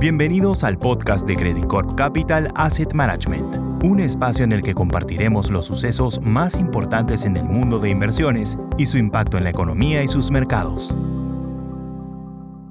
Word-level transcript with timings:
Bienvenidos 0.00 0.62
al 0.62 0.78
podcast 0.78 1.26
de 1.26 1.34
Credit 1.34 1.66
Corp 1.66 1.96
Capital 1.96 2.52
Asset 2.54 2.92
Management, 2.92 3.56
un 3.82 3.98
espacio 3.98 4.44
en 4.44 4.52
el 4.52 4.62
que 4.62 4.72
compartiremos 4.72 5.50
los 5.50 5.66
sucesos 5.66 6.20
más 6.20 6.54
importantes 6.54 7.24
en 7.24 7.36
el 7.36 7.42
mundo 7.42 7.80
de 7.80 7.90
inversiones 7.90 8.56
y 8.78 8.86
su 8.86 8.96
impacto 8.96 9.38
en 9.38 9.42
la 9.42 9.50
economía 9.50 10.04
y 10.04 10.06
sus 10.06 10.30
mercados. 10.30 10.96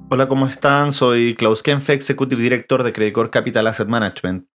Hola, 0.10 0.30
¿cómo 0.30 0.48
están? 0.48 0.94
Soy 0.94 1.36
Klaus 1.36 1.64
Kenfe, 1.64 1.92
Executive 1.92 2.42
Director 2.42 2.84
de 2.84 2.94
Credit 2.94 3.14
Corp 3.14 3.30
Capital 3.30 3.68
Asset 3.68 3.90
Management. 3.90 4.48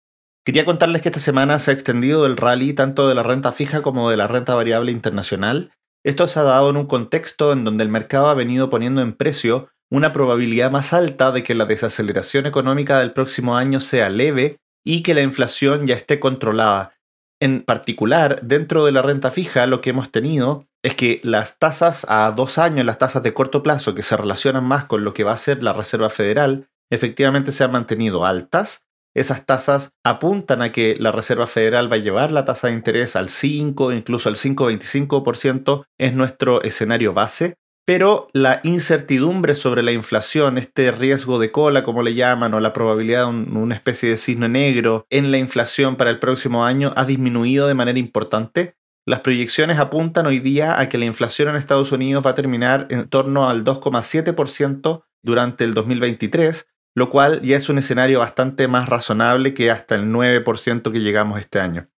Quería 0.47 0.65
contarles 0.65 1.03
que 1.03 1.09
esta 1.09 1.19
semana 1.19 1.59
se 1.59 1.73
ha 1.73 1.75
extendido 1.75 2.25
el 2.25 2.37
rally 2.37 2.73
tanto 2.73 3.09
de 3.09 3.17
la 3.17 3.25
renta 3.25 3.51
fija 3.51 3.83
como 3.83 4.11
de 4.11 4.17
la 4.17 4.29
renta 4.29 4.55
variable 4.55 4.93
internacional. 4.93 5.73
Esto 6.05 6.29
se 6.29 6.39
ha 6.39 6.45
dado 6.45 6.71
en 6.71 6.77
un 6.77 6.87
contexto 6.87 7.53
en 7.53 7.65
donde 7.65 7.83
el 7.83 7.91
mercado 7.91 8.29
ha 8.29 8.35
venido 8.35 8.71
poniendo 8.71 9.03
en 9.03 9.13
precio 9.13 9.71
una 9.91 10.13
probabilidad 10.13 10.71
más 10.71 10.93
alta 10.93 11.33
de 11.33 11.43
que 11.43 11.55
la 11.55 11.65
desaceleración 11.65 12.47
económica 12.47 13.01
del 13.01 13.13
próximo 13.13 13.57
año 13.57 13.81
sea 13.81 14.09
leve 14.09 14.59
y 14.85 15.03
que 15.03 15.15
la 15.15 15.23
inflación 15.23 15.87
ya 15.87 15.97
esté 15.97 16.21
controlada. 16.21 16.95
En 17.41 17.63
particular, 17.63 18.41
dentro 18.43 18.85
de 18.85 18.93
la 18.93 19.03
renta 19.03 19.31
fija, 19.31 19.67
lo 19.67 19.81
que 19.81 19.91
hemos 19.91 20.11
tenido 20.11 20.67
es 20.83 20.95
que 20.95 21.21
las 21.25 21.59
tasas 21.59 22.07
a 22.09 22.31
dos 22.33 22.59
años, 22.59 22.87
las 22.87 22.99
tasas 22.99 23.23
de 23.23 23.35
corto 23.35 23.63
plazo 23.63 23.95
que 23.95 24.03
se 24.03 24.17
relacionan 24.17 24.65
más 24.65 24.85
con 24.85 25.05
lo 25.05 25.13
que 25.13 25.25
va 25.25 25.33
a 25.33 25.39
ser 25.39 25.63
la 25.63 25.73
Reserva 25.73 26.11
Federal, 26.11 26.69
efectivamente 26.91 27.53
se 27.53 27.65
han 27.65 27.73
mantenido 27.73 28.25
altas. 28.25 28.85
Esas 29.15 29.45
tasas 29.45 29.91
apuntan 30.05 30.63
a 30.63 30.71
que 30.71 30.97
la 31.01 31.13
Reserva 31.13 31.47
Federal 31.47 31.91
va 31.91 31.97
a 31.97 32.01
llevar 32.01 32.31
la 32.31 32.45
tasa 32.45 32.69
de 32.69 32.75
interés 32.75 33.17
al 33.17 33.29
5, 33.29 33.93
incluso 33.93 34.29
al 34.29 34.37
5,25%, 34.37 35.85
es 35.99 36.15
nuestro 36.15 36.63
escenario 36.63 37.13
base 37.13 37.57
pero 37.91 38.29
la 38.33 38.61
incertidumbre 38.63 39.57
sobre 39.57 39.83
la 39.83 39.91
inflación, 39.91 40.59
este 40.59 40.93
riesgo 40.93 41.41
de 41.41 41.51
cola, 41.51 41.83
como 41.83 42.05
le 42.05 42.15
llaman, 42.15 42.55
o 42.55 42.61
la 42.61 42.73
probabilidad 42.73 43.25
de 43.27 43.31
una 43.33 43.75
especie 43.75 44.09
de 44.09 44.17
cisne 44.17 44.49
negro 44.49 45.09
en 45.11 45.33
la 45.33 45.39
inflación 45.39 45.97
para 45.97 46.11
el 46.11 46.21
próximo 46.21 46.65
año 46.65 46.93
ha 46.95 47.05
disminuido 47.05 47.67
de 47.67 47.75
manera 47.75 47.99
importante. 47.99 48.77
Las 49.09 49.23
proyecciones 49.23 49.81
apuntan 49.81 50.27
hoy 50.27 50.39
día 50.39 50.79
a 50.79 50.89
que 50.89 50.99
la 50.99 51.05
inflación 51.05 51.49
en 51.49 51.57
Estados 51.57 51.91
Unidos 51.91 52.25
va 52.25 52.31
a 52.31 52.37
terminar 52.37 52.87
en 52.91 53.09
torno 53.09 53.49
al 53.49 53.65
2,7% 53.65 55.03
durante 55.25 55.65
el 55.65 55.75
2023, 55.75 56.69
lo 56.95 57.11
cual 57.11 57.43
ya 57.43 57.57
es 57.57 57.69
un 57.71 57.79
escenario 57.79 58.21
bastante 58.21 58.69
más 58.69 58.89
razonable 58.89 59.53
que 59.53 59.73
hasta 59.73 59.97
el 59.97 60.05
9% 60.05 60.93
que 60.93 61.01
llegamos 61.01 61.41
este 61.41 61.59
año. 61.59 61.90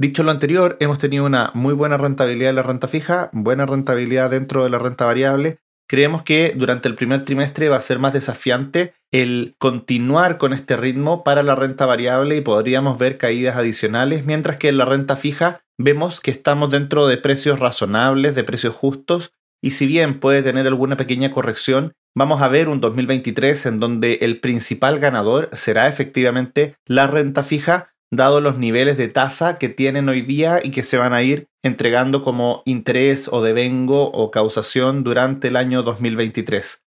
Dicho 0.00 0.22
lo 0.22 0.30
anterior, 0.30 0.78
hemos 0.80 0.96
tenido 0.96 1.26
una 1.26 1.50
muy 1.52 1.74
buena 1.74 1.98
rentabilidad 1.98 2.48
de 2.48 2.54
la 2.54 2.62
renta 2.62 2.88
fija, 2.88 3.28
buena 3.34 3.66
rentabilidad 3.66 4.30
dentro 4.30 4.64
de 4.64 4.70
la 4.70 4.78
renta 4.78 5.04
variable. 5.04 5.58
Creemos 5.86 6.22
que 6.22 6.54
durante 6.56 6.88
el 6.88 6.94
primer 6.94 7.26
trimestre 7.26 7.68
va 7.68 7.76
a 7.76 7.82
ser 7.82 7.98
más 7.98 8.14
desafiante 8.14 8.94
el 9.10 9.56
continuar 9.58 10.38
con 10.38 10.54
este 10.54 10.78
ritmo 10.78 11.22
para 11.22 11.42
la 11.42 11.54
renta 11.54 11.84
variable 11.84 12.34
y 12.36 12.40
podríamos 12.40 12.96
ver 12.96 13.18
caídas 13.18 13.56
adicionales, 13.56 14.24
mientras 14.24 14.56
que 14.56 14.70
en 14.70 14.78
la 14.78 14.86
renta 14.86 15.16
fija 15.16 15.60
vemos 15.76 16.22
que 16.22 16.30
estamos 16.30 16.70
dentro 16.70 17.06
de 17.06 17.18
precios 17.18 17.58
razonables, 17.58 18.34
de 18.34 18.44
precios 18.44 18.74
justos, 18.74 19.34
y 19.62 19.72
si 19.72 19.86
bien 19.86 20.18
puede 20.18 20.42
tener 20.42 20.66
alguna 20.66 20.96
pequeña 20.96 21.30
corrección, 21.30 21.92
vamos 22.16 22.40
a 22.40 22.48
ver 22.48 22.70
un 22.70 22.80
2023 22.80 23.66
en 23.66 23.80
donde 23.80 24.14
el 24.22 24.40
principal 24.40 24.98
ganador 24.98 25.50
será 25.52 25.88
efectivamente 25.88 26.76
la 26.86 27.06
renta 27.06 27.42
fija, 27.42 27.90
dado 28.10 28.40
los 28.40 28.58
niveles 28.58 28.96
de 28.96 29.08
tasa 29.08 29.58
que 29.58 29.68
tienen 29.68 30.08
hoy 30.08 30.22
día 30.22 30.60
y 30.62 30.72
que 30.72 30.82
se 30.82 30.98
van 30.98 31.12
a 31.12 31.22
ir 31.22 31.48
entregando 31.62 32.22
como 32.22 32.62
interés 32.64 33.28
o 33.30 33.42
devengo 33.42 34.10
o 34.10 34.30
causación 34.30 35.04
durante 35.04 35.48
el 35.48 35.56
año 35.56 35.82
2023. 35.82 36.82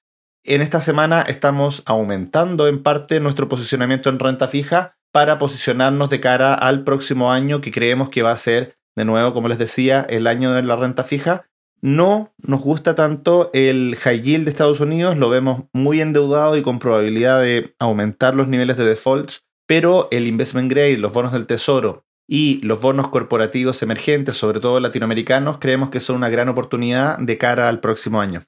En 0.46 0.62
esta 0.62 0.82
semana 0.82 1.22
estamos 1.22 1.84
aumentando 1.86 2.68
en 2.68 2.84
parte 2.84 3.22
nuestro 3.22 3.48
posicionamiento 3.48 4.10
en 4.10 4.20
renta 4.20 4.50
fija 4.50 4.98
para 5.14 5.38
posicionarnos 5.38 6.10
de 6.10 6.20
cara 6.20 6.54
al 6.54 6.84
próximo 6.84 7.32
año 7.32 7.62
que 7.62 7.72
creemos 7.72 8.10
que 8.10 8.24
va 8.24 8.32
a 8.32 8.38
ser, 8.38 8.76
de 8.96 9.06
nuevo, 9.06 9.34
como 9.34 9.48
les 9.48 9.58
decía, 9.58 10.06
el 10.10 10.28
año 10.28 10.52
de 10.52 10.64
la 10.64 10.76
renta 10.76 11.04
fija. 11.04 11.46
No 11.82 12.34
nos 12.38 12.62
gusta 12.62 12.96
tanto 12.96 13.50
el 13.54 13.96
high 14.02 14.22
yield 14.22 14.46
de 14.46 14.52
Estados 14.52 14.80
Unidos, 14.80 15.18
lo 15.18 15.30
vemos 15.30 15.64
muy 15.72 16.02
endeudado 16.02 16.58
y 16.58 16.62
con 16.62 16.80
probabilidad 16.80 17.42
de 17.42 17.76
aumentar 17.80 18.36
los 18.36 18.48
niveles 18.48 18.76
de 18.76 18.86
defaults 18.86 19.46
pero 19.68 20.08
el 20.12 20.28
investment 20.28 20.70
grade, 20.70 20.98
los 20.98 21.12
bonos 21.12 21.34
del 21.34 21.46
tesoro 21.46 22.06
y 22.28 22.62
los 22.62 22.82
bonos 22.82 23.10
corporativos 23.10 23.82
emergentes, 23.84 24.38
sobre 24.38 24.60
todo 24.60 24.80
latinoamericanos, 24.80 25.58
creemos 25.60 25.90
que 25.90 26.00
son 26.00 26.18
una 26.18 26.30
gran 26.30 26.50
oportunidad 26.50 27.18
de 27.20 27.38
cara 27.38 27.70
al 27.70 27.80
próximo 27.80 28.22
año. 28.22 28.42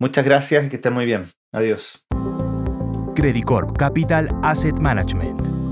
Muchas 0.00 0.24
gracias 0.24 0.66
y 0.66 0.68
que 0.68 0.76
estén 0.76 0.92
muy 0.92 1.04
bien. 1.04 1.24
Adiós. 1.52 2.04
Credit 3.14 3.44
Corp 3.44 3.76
Capital 3.76 4.28
Asset 4.42 4.78
Management 4.78 5.63